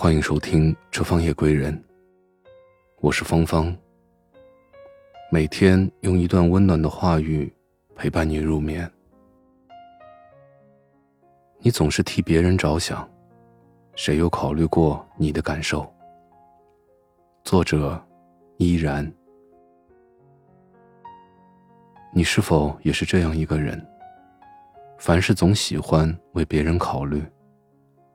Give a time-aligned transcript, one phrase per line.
[0.00, 1.74] 欢迎收听《这方夜归人》，
[3.00, 3.76] 我是芳芳。
[5.28, 7.52] 每天用一段温暖的话语
[7.96, 8.88] 陪伴你入眠。
[11.58, 13.10] 你总是替别人着想，
[13.96, 15.92] 谁又考虑过你的感受？
[17.42, 18.00] 作者：
[18.58, 19.12] 依然。
[22.12, 23.84] 你是否也是这样一个人？
[24.96, 27.20] 凡事总喜欢为别人考虑，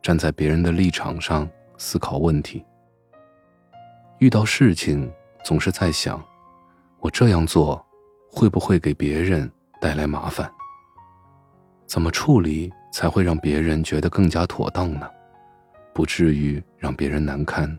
[0.00, 1.50] 站在别人的立场上。
[1.76, 2.64] 思考问题，
[4.18, 5.10] 遇到事情
[5.44, 6.22] 总是在想：
[7.00, 7.84] 我这样做
[8.30, 10.50] 会不会给别人带来麻烦？
[11.86, 15.10] 怎么处理才会让别人觉得更加妥当呢？
[15.92, 17.78] 不至于让别人难堪。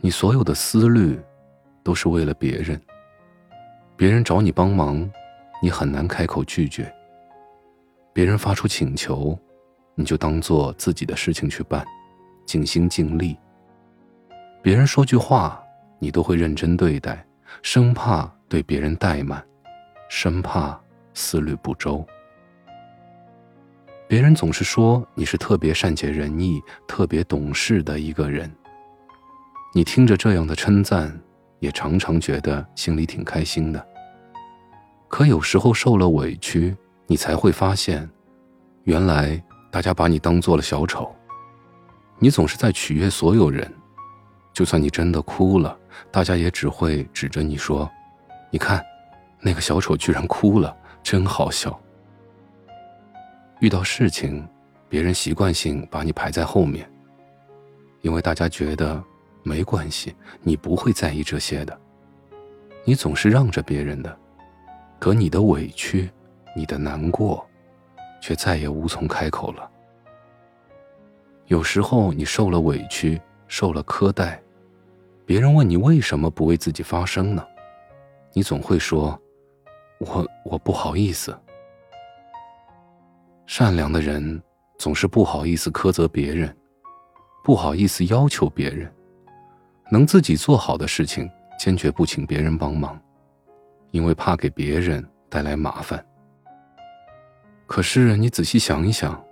[0.00, 1.18] 你所有的思虑
[1.82, 2.80] 都是为了别人。
[3.96, 5.10] 别人找你帮忙，
[5.62, 6.92] 你很难开口拒绝。
[8.12, 9.36] 别人发出请求，
[9.94, 11.84] 你就当做自己的事情去办。
[12.46, 13.36] 尽心尽力。
[14.62, 15.62] 别人说句话，
[15.98, 17.22] 你都会认真对待，
[17.60, 19.44] 生怕对别人怠慢，
[20.08, 20.80] 生怕
[21.12, 22.02] 思虑不周。
[24.08, 28.50] 别人总是说你是特别善解人意、特别懂事的一个人。
[29.74, 31.12] 你听着这样的称赞，
[31.58, 33.86] 也常常觉得心里挺开心的。
[35.08, 38.08] 可有时候受了委屈，你才会发现，
[38.84, 41.14] 原来大家把你当做了小丑。
[42.18, 43.70] 你总是在取悦所有人，
[44.52, 45.78] 就算你真的哭了，
[46.10, 47.90] 大家也只会指着你说
[48.50, 48.82] ：“你看，
[49.40, 51.78] 那个小丑居然哭了，真好笑。”
[53.60, 54.46] 遇到事情，
[54.88, 56.90] 别人习惯性把你排在后面，
[58.00, 59.02] 因为大家觉得
[59.42, 61.78] 没关系，你不会在意这些的。
[62.84, 64.18] 你总是让着别人的，
[64.98, 66.10] 可你的委屈、
[66.54, 67.46] 你的难过，
[68.22, 69.70] 却再也无从开口了。
[71.46, 74.42] 有时候你受了委屈，受了苛待，
[75.24, 77.46] 别人问你为什么不为自己发声呢？
[78.32, 79.16] 你总会说
[80.00, 81.38] ：“我我不好意思。”
[83.46, 84.42] 善良的人
[84.76, 86.54] 总是不好意思苛责别人，
[87.44, 88.92] 不好意思要求别人，
[89.88, 91.30] 能自己做好的事情，
[91.60, 93.00] 坚决不请别人帮忙，
[93.92, 96.04] 因为怕给别人带来麻烦。
[97.68, 99.24] 可是你仔细想一想。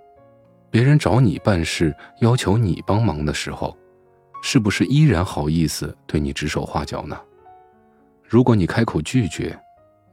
[0.69, 3.77] 别人找你办事，要求你帮忙的时候，
[4.43, 7.17] 是不是依然好意思对你指手画脚呢？
[8.23, 9.57] 如果你开口拒绝，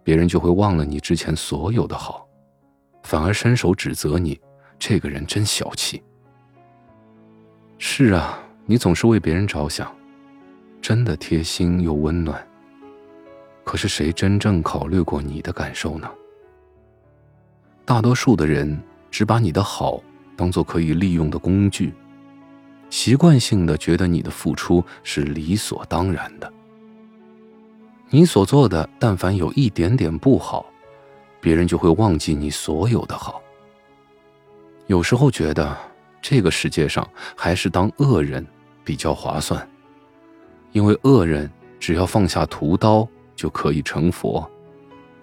[0.05, 2.27] 别人就会忘了你之前所有的好，
[3.03, 4.41] 反而伸手指责你，
[4.79, 6.03] 这个人真小气。
[7.79, 9.93] 是啊，你总是为别人着想，
[10.81, 12.47] 真的贴心又温暖。
[13.65, 16.09] 可是谁真正考虑过你的感受呢？
[17.85, 18.81] 大多数的人
[19.11, 20.01] 只把你的好。
[20.37, 21.93] 当做可以利用的工具，
[22.91, 26.53] 习惯性的觉得你的付出是理所当然的。
[28.11, 30.67] 你所做的，但凡有一点点不好，
[31.41, 33.41] 别人就会忘记你所有的好。
[34.87, 35.75] 有时候觉得
[36.21, 38.47] 这个世界上还是当恶人
[38.85, 39.67] 比较划算，
[40.73, 41.51] 因为恶人
[41.81, 44.47] 只要放下屠刀就可以成佛，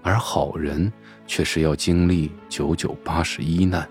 [0.02, 0.92] 而好人
[1.28, 3.88] 却是要经历九九八十一难。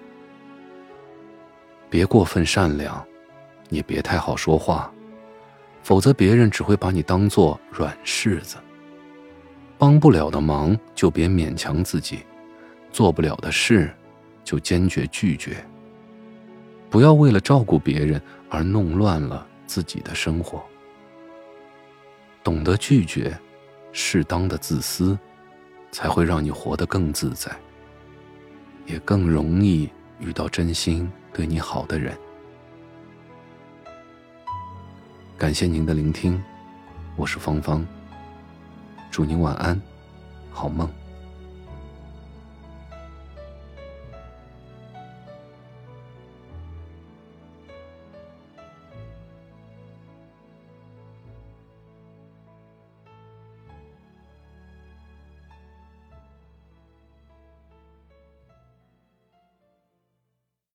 [1.91, 3.05] 别过分善良，
[3.71, 4.93] 也别太好说话，
[5.83, 8.57] 否则别人只会把你当做软柿子。
[9.79, 12.21] 帮不了的忙就别勉强自己，
[12.91, 13.95] 做不了的事
[14.43, 15.65] 就坚决拒绝。
[16.91, 20.63] 不要为了照顾别人而弄乱了自己的生活。
[22.43, 23.39] 懂得拒绝，
[23.93, 25.19] 适当的自私，
[25.93, 27.51] 才会让你活得更自在，
[28.87, 29.89] 也更容易
[30.21, 31.11] 遇到真心。
[31.33, 32.19] 对你好的人，
[35.37, 36.43] 感谢您的聆听，
[37.15, 37.87] 我是芳芳，
[39.09, 39.81] 祝您晚安，
[40.51, 40.91] 好梦。